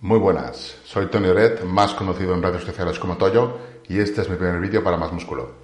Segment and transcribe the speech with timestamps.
[0.00, 3.58] Muy buenas, soy Tony Red, más conocido en redes sociales como Toyo,
[3.88, 5.54] y este es mi primer vídeo para Más Músculo.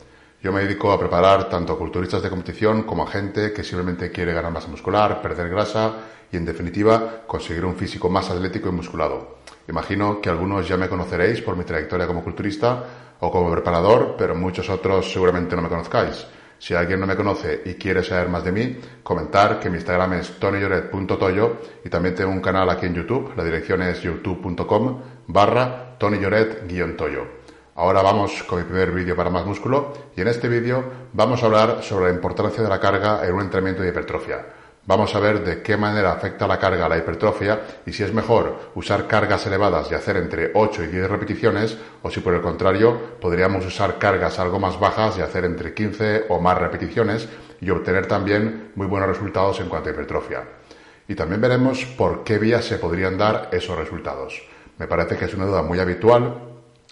[0.42, 4.10] Yo me dedico a preparar tanto a culturistas de competición como a gente que simplemente
[4.10, 5.92] quiere ganar masa muscular, perder grasa
[6.32, 9.36] y, en definitiva, conseguir un físico más atlético y musculado.
[9.68, 12.84] Imagino que algunos ya me conoceréis por mi trayectoria como culturista
[13.20, 16.26] o como preparador, pero muchos otros seguramente no me conozcáis.
[16.58, 20.14] Si alguien no me conoce y quiere saber más de mí, comentar que mi Instagram
[20.14, 23.32] es tonyyoret.toyo y también tengo un canal aquí en YouTube.
[23.36, 27.44] La dirección es youtube.com barra tonyyoret-toyo.
[27.76, 31.46] Ahora vamos con mi primer vídeo para más músculo y en este vídeo vamos a
[31.46, 34.46] hablar sobre la importancia de la carga en un entrenamiento de hipertrofia.
[34.86, 38.12] Vamos a ver de qué manera afecta la carga a la hipertrofia y si es
[38.12, 42.42] mejor usar cargas elevadas y hacer entre 8 y 10 repeticiones o si por el
[42.42, 47.26] contrario podríamos usar cargas algo más bajas y hacer entre 15 o más repeticiones
[47.62, 50.44] y obtener también muy buenos resultados en cuanto a hipertrofia.
[51.08, 54.42] Y también veremos por qué vías se podrían dar esos resultados.
[54.76, 56.42] Me parece que es una duda muy habitual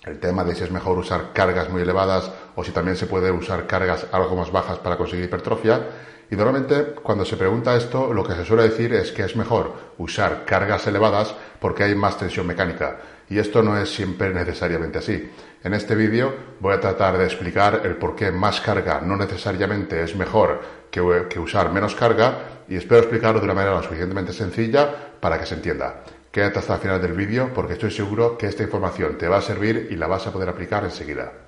[0.07, 3.31] el tema de si es mejor usar cargas muy elevadas o si también se puede
[3.31, 5.81] usar cargas algo más bajas para conseguir hipertrofia
[6.33, 9.71] y normalmente cuando se pregunta esto, lo que se suele decir es que es mejor
[9.99, 12.97] usar cargas elevadas porque hay más tensión mecánica.
[13.29, 15.31] Y esto no es siempre necesariamente así.
[15.63, 20.03] En este vídeo voy a tratar de explicar el por qué más carga no necesariamente
[20.03, 21.03] es mejor que,
[21.39, 25.57] usar menos carga y espero explicarlo de una manera lo suficientemente sencilla para que se
[25.57, 26.03] entienda.
[26.31, 29.43] Quédate hasta el final del vídeo porque estoy seguro que esta información te va a
[29.43, 31.42] servir y la vas a poder aplicar enseguida.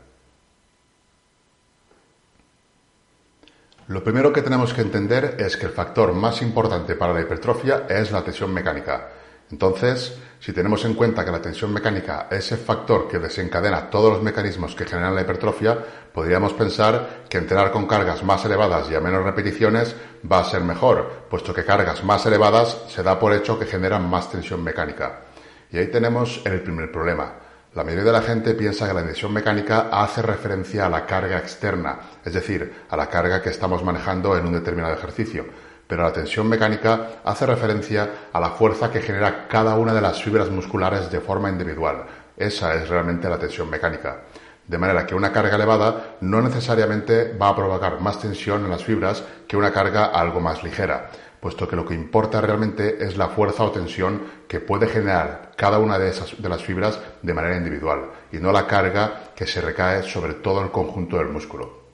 [3.86, 7.84] Lo primero que tenemos que entender es que el factor más importante para la hipertrofia
[7.86, 9.10] es la tensión mecánica.
[9.50, 14.14] Entonces, si tenemos en cuenta que la tensión mecánica es el factor que desencadena todos
[14.14, 15.78] los mecanismos que generan la hipertrofia,
[16.14, 19.94] podríamos pensar que entrenar con cargas más elevadas y a menos repeticiones
[20.30, 24.08] va a ser mejor, puesto que cargas más elevadas se da por hecho que generan
[24.08, 25.24] más tensión mecánica.
[25.70, 27.43] Y ahí tenemos el primer problema.
[27.74, 31.38] La mayoría de la gente piensa que la tensión mecánica hace referencia a la carga
[31.38, 35.44] externa, es decir, a la carga que estamos manejando en un determinado ejercicio.
[35.88, 40.22] Pero la tensión mecánica hace referencia a la fuerza que genera cada una de las
[40.22, 42.04] fibras musculares de forma individual.
[42.36, 44.20] Esa es realmente la tensión mecánica.
[44.68, 48.84] De manera que una carga elevada no necesariamente va a provocar más tensión en las
[48.84, 51.10] fibras que una carga algo más ligera
[51.44, 55.78] puesto que lo que importa realmente es la fuerza o tensión que puede generar cada
[55.78, 59.60] una de esas de las fibras de manera individual y no la carga que se
[59.60, 61.90] recae sobre todo el conjunto del músculo.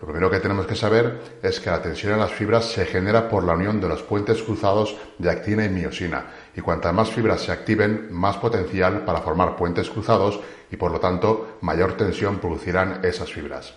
[0.00, 3.28] Lo primero que tenemos que saber es que la tensión en las fibras se genera
[3.28, 7.40] por la unión de los puentes cruzados de actina y miosina, y cuantas más fibras
[7.40, 10.38] se activen, más potencial para formar puentes cruzados
[10.70, 13.74] y por lo tanto mayor tensión producirán esas fibras.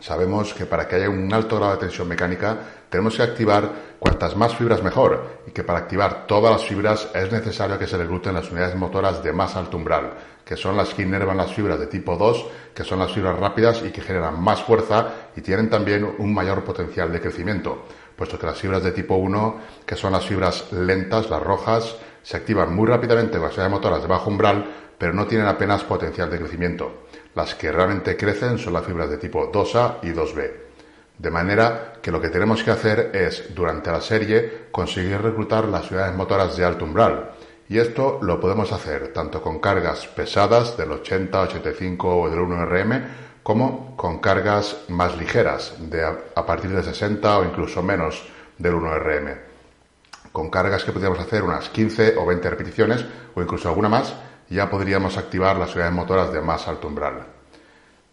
[0.00, 2.58] Sabemos que para que haya un alto grado de tensión mecánica
[2.90, 7.32] tenemos que activar cuantas más fibras mejor y que para activar todas las fibras es
[7.32, 10.12] necesario que se recluten las unidades motoras de más alto umbral,
[10.44, 13.82] que son las que inervan las fibras de tipo 2, que son las fibras rápidas
[13.82, 18.46] y que generan más fuerza y tienen también un mayor potencial de crecimiento, puesto que
[18.46, 22.86] las fibras de tipo 1, que son las fibras lentas, las rojas, se activan muy
[22.86, 27.03] rápidamente con las unidades motoras de bajo umbral, pero no tienen apenas potencial de crecimiento.
[27.34, 30.52] Las que realmente crecen son las fibras de tipo 2A y 2B.
[31.18, 35.90] De manera que lo que tenemos que hacer es, durante la serie, conseguir reclutar las
[35.90, 37.30] unidades motoras de alto umbral.
[37.68, 43.04] Y esto lo podemos hacer tanto con cargas pesadas del 80, 85 o del 1RM,
[43.42, 48.24] como con cargas más ligeras, de a, partir de 60 o incluso menos
[48.58, 49.38] del 1RM.
[50.32, 54.14] Con cargas que podríamos hacer unas 15 o 20 repeticiones o incluso alguna más,
[54.50, 57.26] ya podríamos activar las unidades motoras de más alto umbral.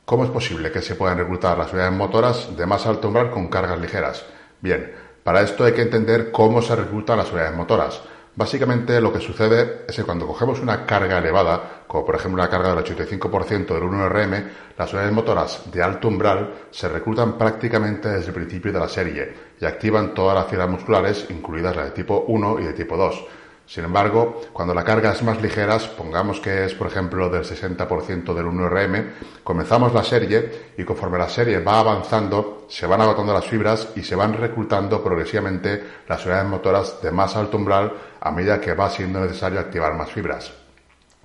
[0.06, 3.47] ¿Cómo es posible que se puedan reclutar las unidades motoras de más alto umbral con
[3.47, 4.25] cargas ligeras?
[4.59, 4.91] Bien,
[5.24, 8.02] para esto hay que entender cómo se reclutan las unidades motoras.
[8.34, 12.50] Básicamente lo que sucede es que cuando cogemos una carga elevada, como por ejemplo una
[12.50, 18.30] carga del 85% del 1RM, las unidades motoras de alto umbral se reclutan prácticamente desde
[18.30, 22.24] el principio de la serie y activan todas las fibras musculares, incluidas las de tipo
[22.28, 23.25] 1 y de tipo 2.
[23.72, 28.34] Sin embargo, cuando la carga es más ligera, pongamos que es por ejemplo del 60%
[28.34, 29.14] del 1RM,
[29.46, 34.03] comenzamos la serie y conforme la serie va avanzando, se van agotando las fibras y
[34.03, 38.90] se van reclutando progresivamente las unidades motoras de más alto umbral a medida que va
[38.90, 40.52] siendo necesario activar más fibras.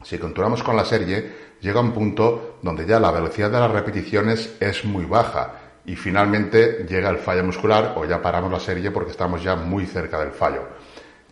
[0.04, 4.54] Si continuamos con la serie, llega un punto donde ya la velocidad de las repeticiones
[4.60, 5.52] es muy baja
[5.84, 9.84] y finalmente llega el fallo muscular o ya paramos la serie porque estamos ya muy
[9.84, 10.62] cerca del fallo.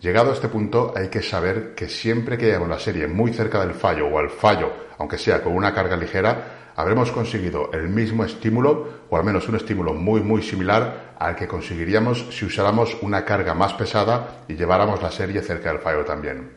[0.04, 3.60] Llegado a este punto hay que saber que siempre que lleguemos la serie muy cerca
[3.60, 8.22] del fallo o al fallo, aunque sea con una carga ligera, habremos conseguido el mismo
[8.22, 13.24] estímulo o al menos un estímulo muy muy similar al que conseguiríamos si usáramos una
[13.24, 16.50] carga más pesada y lleváramos la serie cerca del fallo también.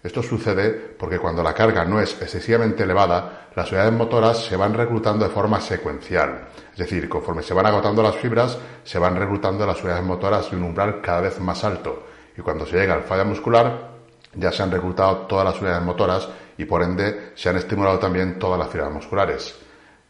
[0.00, 4.74] Esto sucede porque cuando la carga no es excesivamente elevada, las unidades motoras se van
[4.74, 6.50] reclutando de forma secuencial.
[6.70, 10.56] Es decir, conforme se van agotando las fibras, se van reclutando las unidades motoras de
[10.56, 12.14] un umbral cada vez más alto.
[12.36, 13.90] Y cuando se llega al falla muscular,
[14.34, 16.28] ya se han reclutado todas las unidades motoras
[16.58, 19.54] y por ende se han estimulado también todas las fibras musculares.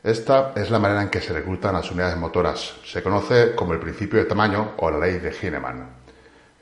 [0.02, 2.76] Esta es la manera en que se reclutan las unidades motoras.
[2.84, 5.88] Se conoce como el principio de tamaño o la ley de Heinemann.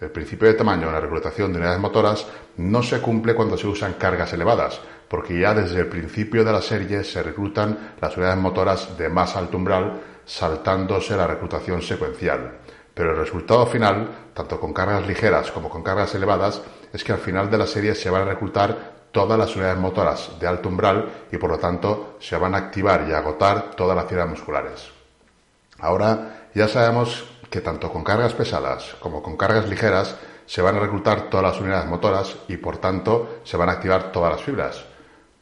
[0.01, 2.27] El principio de tamaño en la reclutación de unidades motoras
[2.57, 6.61] no se cumple cuando se usan cargas elevadas, porque ya desde el principio de la
[6.61, 12.59] serie se reclutan las unidades motoras de más alto umbral, saltándose la reclutación secuencial.
[12.95, 16.63] Pero el resultado final, tanto con cargas ligeras como con cargas elevadas,
[16.93, 20.31] es que al final de la serie se van a reclutar todas las unidades motoras
[20.41, 24.07] de alto umbral y por lo tanto se van a activar y agotar todas las
[24.07, 24.91] fibras musculares.
[25.79, 30.17] Ahora ya sabemos que tanto con cargas pesadas como con cargas ligeras
[30.47, 34.13] se van a reclutar todas las unidades motoras y por tanto se van a activar
[34.13, 34.85] todas las fibras.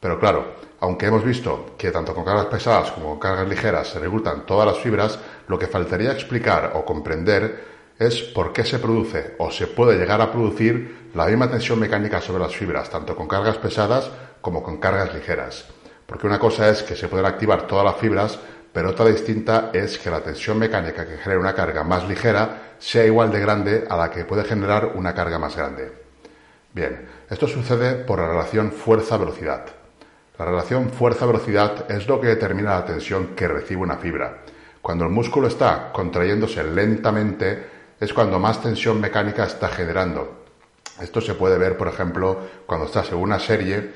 [0.03, 3.99] Pero claro, aunque hemos visto que tanto con cargas pesadas como con cargas ligeras se
[3.99, 5.17] reclutan todas las fibras,
[5.47, 7.63] lo que faltaría explicar o comprender
[7.97, 12.19] es por qué se produce o se puede llegar a producir la misma tensión mecánica
[12.19, 14.11] sobre las fibras, tanto con cargas pesadas
[14.41, 15.67] como con cargas ligeras.
[16.05, 18.37] Porque una cosa es que se pueden activar todas las fibras,
[18.73, 23.05] pero otra distinta es que la tensión mecánica que genera una carga más ligera sea
[23.05, 25.93] igual de grande a la que puede generar una carga más grande.
[26.73, 29.82] Bien, esto sucede por la relación fuerza-velocidad.
[30.37, 34.39] La relación fuerza-velocidad es lo que determina la tensión que recibe una fibra.
[34.81, 37.67] Cuando el músculo está contrayéndose lentamente,
[37.99, 40.43] es cuando más tensión mecánica está generando.
[40.99, 43.91] Esto se puede ver, por ejemplo, cuando estás en una serie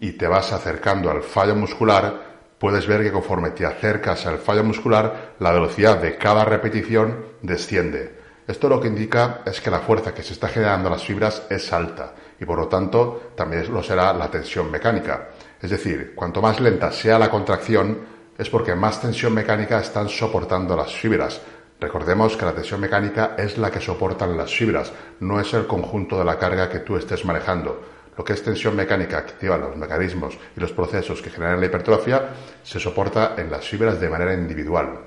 [0.00, 2.20] y te vas acercando al fallo muscular,
[2.58, 8.16] puedes ver que conforme te acercas al fallo muscular, la velocidad de cada repetición desciende.
[8.48, 11.44] Esto lo que indica es que la fuerza que se está generando en las fibras
[11.48, 15.28] es alta y por lo tanto también lo será la tensión mecánica.
[15.60, 20.76] Es decir, cuanto más lenta sea la contracción, es porque más tensión mecánica están soportando
[20.76, 21.40] las fibras,
[21.78, 26.18] Recordemos que la tensión mecánica es la que soportan las fibras, no es el conjunto
[26.18, 27.82] de la carga que tú estés manejando.
[28.16, 32.30] Lo que es tensión mecánica activa los mecanismos y los procesos que generan la hipertrofia
[32.62, 35.00] se soporta en las fibras de manera individual.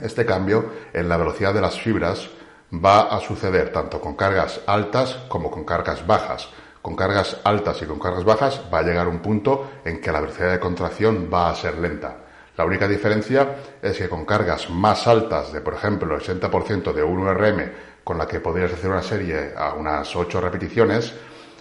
[0.00, 2.30] Este cambio en la velocidad de las fibras
[2.72, 6.48] va a suceder tanto con cargas altas como con cargas bajas.
[6.82, 10.20] Con cargas altas y con cargas bajas va a llegar un punto en que la
[10.20, 12.16] velocidad de contracción va a ser lenta.
[12.56, 17.04] La única diferencia es que con cargas más altas de, por ejemplo, el 60% de
[17.04, 21.14] 1RM, con la que podrías hacer una serie a unas 8 repeticiones,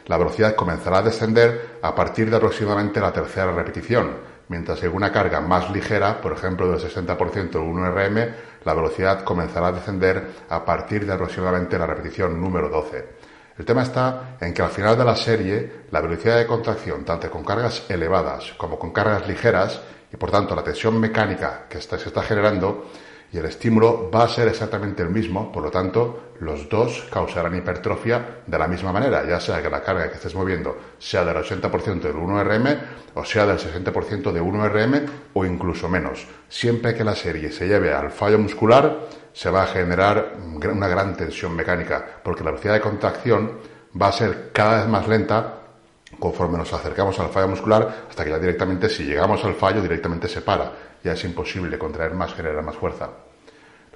[0.08, 4.18] la velocidad comenzará a descender a partir de aproximadamente la tercera repetición,
[4.50, 8.34] mientras que una carga más ligera, por ejemplo del 60% de 1RM,
[8.66, 13.31] la velocidad comenzará a descender a partir de aproximadamente la repetición número 12.
[13.58, 17.30] El tema está en que al final de la serie, la velocidad de contracción, tanto
[17.30, 19.82] con cargas elevadas como con cargas ligeras,
[20.12, 22.88] y por tanto la tensión mecánica que se está generando
[23.34, 27.56] y el estímulo va a ser exactamente el mismo, por lo tanto los dos causarán
[27.56, 31.38] hipertrofia de la misma manera, ya sea que la carga que estés moviendo sea del
[31.38, 32.80] 80% del 1RM
[33.14, 36.26] o sea del 60% de 1RM o incluso menos.
[36.50, 40.34] Siempre que la serie se lleve al fallo muscular se va a generar
[40.70, 43.60] una gran tensión mecánica porque la velocidad de contracción
[44.00, 45.61] va a ser cada vez más lenta
[46.20, 50.28] conforme nos acercamos al fallo muscular hasta que ya directamente, si llegamos al fallo, directamente
[50.28, 50.72] se para.
[51.04, 53.10] Ya es imposible contraer más, generar más fuerza.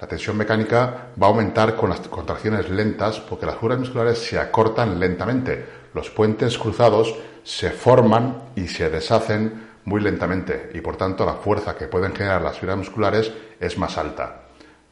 [0.00, 4.38] La tensión mecánica va a aumentar con las contracciones lentas porque las fibras musculares se
[4.38, 5.64] acortan lentamente.
[5.94, 11.76] Los puentes cruzados se forman y se deshacen muy lentamente y por tanto la fuerza
[11.76, 14.45] que pueden generar las fibras musculares es más alta.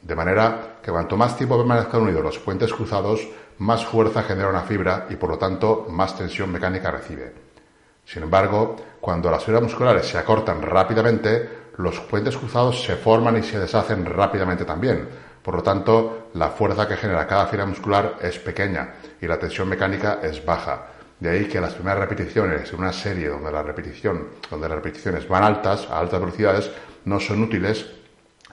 [0.05, 4.61] De manera que cuanto más tiempo permanezcan unidos los puentes cruzados, más fuerza genera una
[4.61, 7.33] fibra y por lo tanto más tensión mecánica recibe.
[8.05, 13.41] Sin embargo, cuando las fibras musculares se acortan rápidamente, los puentes cruzados se forman y
[13.41, 15.09] se deshacen rápidamente también.
[15.41, 19.67] Por lo tanto, la fuerza que genera cada fibra muscular es pequeña y la tensión
[19.67, 20.85] mecánica es baja.
[21.19, 25.97] De ahí que las primeras repeticiones en una serie donde las repeticiones van altas, a
[25.97, 26.69] altas velocidades,
[27.05, 27.87] no son útiles,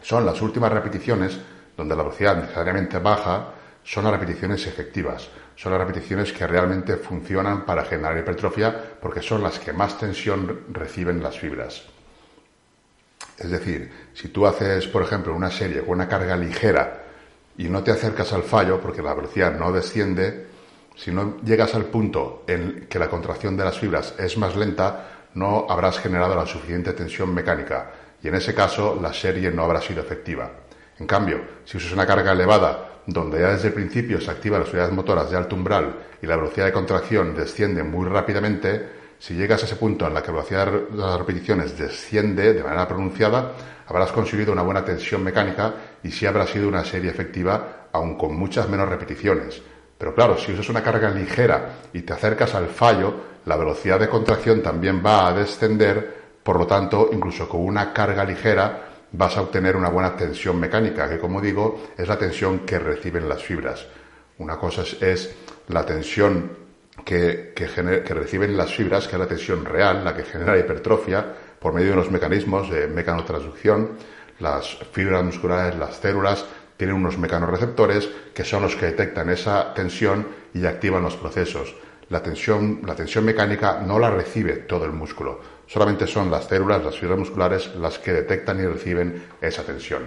[0.03, 1.39] son las últimas repeticiones
[1.77, 3.55] donde la velocidad necesariamente baja
[3.85, 9.43] son las repeticiones efectivas, son las repeticiones que realmente funcionan para generar hipertrofia porque son
[9.43, 11.83] las que más tensión reciben las fibras.
[13.39, 17.03] Es decir, si tú haces, por ejemplo, una serie con una carga ligera
[17.57, 20.47] y no te acercas al fallo porque la velocidad no desciende,
[20.95, 25.09] si no llegas al punto en que la contracción de las fibras es más lenta,
[25.35, 27.91] no habrás generado la suficiente tensión mecánica
[28.23, 30.51] y en ese caso la serie no habrá sido efectiva.
[30.99, 34.71] En cambio, si usas una carga elevada, donde ya desde el principio se activan las
[34.71, 39.63] unidades motoras de alto umbral y la velocidad de contracción desciende muy rápidamente, si llegas
[39.63, 43.53] a ese punto en la que la velocidad de las repeticiones desciende de manera pronunciada,
[43.87, 48.37] habrás conseguido una buena tensión mecánica y sí habrá sido una serie efectiva, aun con
[48.37, 49.63] muchas menos repeticiones.
[49.99, 53.15] Pero claro, si usas una carga ligera y te acercas al fallo,
[53.47, 58.25] la velocidad de contracción también va a descender, por lo tanto, incluso con una carga
[58.25, 62.79] ligera vas a obtener una buena tensión mecánica, que como digo, es la tensión que
[62.79, 63.87] reciben las fibras.
[64.39, 65.35] Una cosa es,
[65.69, 66.51] la tensión
[67.05, 67.67] que, que,
[68.15, 71.25] reciben las fibras, que es la tensión real, la que genera hipertrofia,
[71.59, 73.91] por medio de unos mecanismos de mecanotransducción.
[74.41, 76.45] Las fibras musculares, las células,
[76.77, 81.75] tienen unos mecanorreceptores que son los que detectan esa tensión y activan los procesos.
[82.09, 85.41] La tensión, la tensión mecánica no la recibe todo el músculo,
[85.73, 90.03] solamente son las células, las fibras musculares, las que detectan y reciben esa tensión.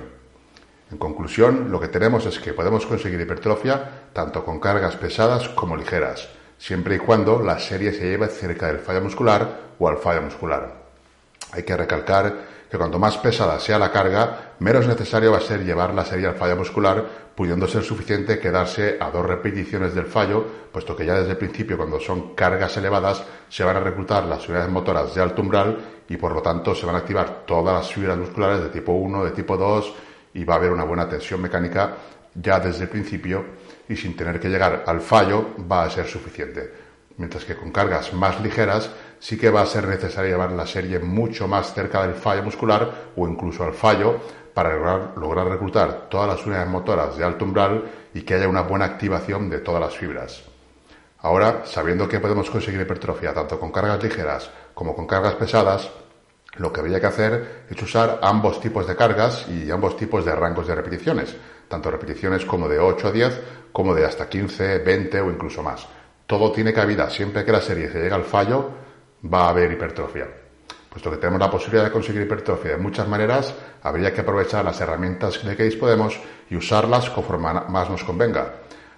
[0.92, 5.76] En conclusión, lo que tenemos es que podemos conseguir hipertrofia tanto con cargas pesadas como
[5.76, 6.30] ligeras,
[6.60, 10.85] siempre y cuando la serie se lleve cerca del fallo muscular o al fallo muscular.
[11.56, 15.64] Hay que recalcar que cuanto más pesada sea la carga, menos necesario va a ser
[15.64, 20.46] llevar la serie al fallo muscular, pudiendo ser suficiente quedarse a dos repeticiones del fallo,
[20.72, 24.48] puesto que ya desde el principio, cuando son cargas elevadas, se van a reclutar las
[24.50, 25.78] unidades motoras de alto umbral
[26.10, 29.24] y por lo tanto se van a activar todas las fibras musculares de tipo 1,
[29.24, 29.94] de tipo 2
[30.34, 31.96] y va a haber una buena tensión mecánica
[32.34, 33.46] ya desde el principio
[33.88, 36.84] y sin tener que llegar al fallo va a ser suficiente.
[37.18, 41.00] Mientras que con cargas más ligeras sí que va a ser necesario llevar la serie
[41.00, 44.20] mucho más cerca del fallo muscular o incluso al fallo
[44.54, 44.76] para
[45.16, 49.50] lograr, reclutar todas las unidades motoras de alto umbral y que haya una buena activación
[49.50, 50.44] de todas las fibras.
[51.20, 55.90] Ahora, sabiendo que podemos conseguir hipertrofia tanto con cargas ligeras como con cargas pesadas,
[56.58, 60.34] lo que habría que hacer es usar ambos tipos de cargas y ambos tipos de
[60.34, 61.36] rangos de repeticiones,
[61.68, 63.42] tanto repeticiones como de 8 a 10
[63.74, 65.86] como de hasta 15, 20 o incluso más
[66.28, 67.10] todo tiene cabida.
[67.10, 68.72] Siempre que la serie se llega al fallo,
[69.32, 70.27] va a haber hipertrofia.
[70.89, 73.53] Puesto que tenemos la posibilidad de conseguir hipertrofia de muchas maneras,
[73.84, 78.53] habría que aprovechar las herramientas de que disponemos y usarlas conforme más nos convenga.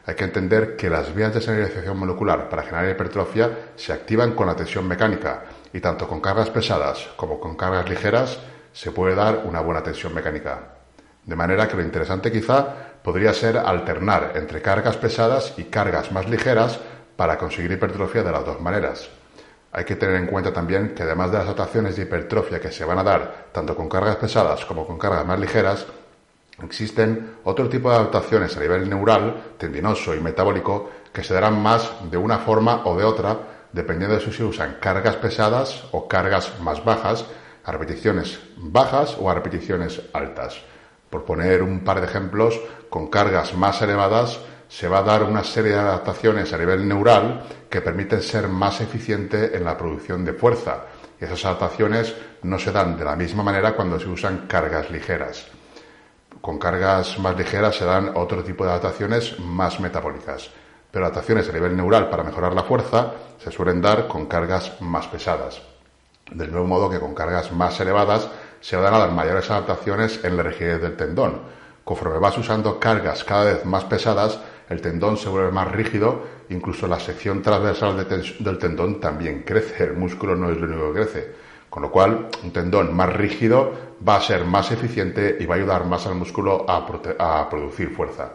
[0.06, 4.48] Hay que entender que las vías de señalización molecular para generar hipertrofia se activan con
[4.48, 5.44] la tensión mecánica
[5.74, 8.40] y tanto con cargas pesadas como con cargas ligeras
[8.72, 10.76] se puede dar una buena tensión mecánica.
[11.26, 16.30] De manera que lo interesante quizá podría ser alternar entre cargas pesadas y cargas más
[16.30, 16.80] ligeras
[17.18, 19.10] para conseguir hipertrofia de las dos maneras.
[19.78, 22.84] Hay que tener en cuenta también que además de las adaptaciones de hipertrofia que se
[22.84, 25.86] van a dar tanto con cargas pesadas como con cargas más ligeras,
[26.64, 31.92] existen otro tipo de adaptaciones a nivel neural, tendinoso y metabólico que se darán más
[32.10, 33.38] de una forma o de otra
[33.72, 37.26] dependiendo de si se usan cargas pesadas o cargas más bajas,
[37.64, 40.60] a repeticiones bajas o a repeticiones altas.
[41.12, 45.44] Por poner un par de ejemplos, con cargas más elevadas se va a dar una
[45.44, 50.34] serie de adaptaciones a nivel neural que permiten ser más eficiente en la producción de
[50.34, 50.86] fuerza.
[51.20, 55.48] Y esas adaptaciones no se dan de la misma manera cuando se usan cargas ligeras.
[56.42, 60.50] Con cargas más ligeras se dan otro tipo de adaptaciones más metabólicas.
[60.92, 65.08] Pero adaptaciones a nivel neural para mejorar la fuerza se suelen dar con cargas más
[65.08, 65.62] pesadas.
[66.32, 70.38] Del mismo modo que con cargas más elevadas se van a dar mayores adaptaciones en
[70.38, 71.42] la rigidez del tendón.
[71.84, 76.88] Conforme vas usando cargas cada vez más pesadas, el tendón se vuelve más rígido, incluso
[76.88, 78.06] la sección transversal
[78.40, 81.48] del tendón también crece, el músculo no es lo único que crece.
[81.70, 83.72] Con lo cual, un tendón más rígido
[84.08, 88.32] va a ser más eficiente y va a ayudar más al músculo a, producir fuerza.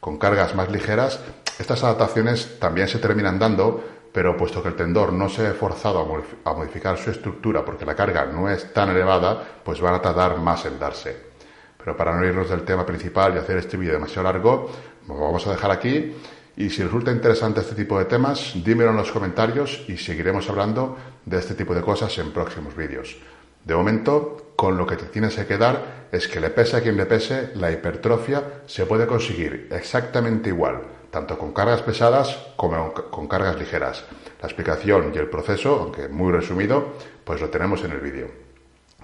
[0.00, 1.20] Con cargas más ligeras,
[1.58, 6.24] estas adaptaciones también se terminan dando, pero puesto que el tendón no se ha forzado
[6.44, 10.38] a modificar su estructura porque la carga no es tan elevada, pues van a tardar
[10.38, 11.32] más en darse.
[11.78, 14.70] Pero para no irnos del tema principal y hacer este vídeo demasiado largo,
[15.06, 16.14] vamos a dejar aquí.
[16.56, 20.96] Y si resulta interesante este tipo de temas, dímelo en los comentarios y seguiremos hablando
[21.24, 23.16] de este tipo de cosas en próximos vídeos.
[23.64, 26.96] De momento, con lo que te tienes que quedar es que le pese a quien
[26.96, 33.28] le pese, la hipertrofia se puede conseguir exactamente igual, tanto con cargas pesadas como con
[33.28, 34.04] cargas ligeras.
[34.40, 36.94] La explicación y el proceso, aunque muy resumido,
[37.24, 38.28] pues lo tenemos en el vídeo.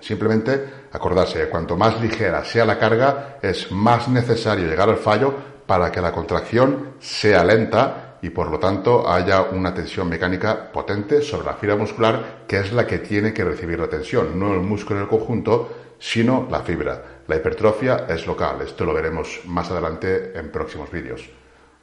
[0.00, 5.34] Simplemente acordarse que cuanto más ligera sea la carga, es más necesario llegar al fallo
[5.68, 11.20] para que la contracción sea lenta y por lo tanto haya una tensión mecánica potente
[11.20, 14.60] sobre la fibra muscular que es la que tiene que recibir la tensión, no el
[14.60, 17.20] músculo en el conjunto, sino la fibra.
[17.26, 21.28] La hipertrofia es local, esto lo veremos más adelante en próximos vídeos.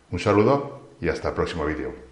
[0.09, 2.04] Un saludo y hasta el próximo vídeo.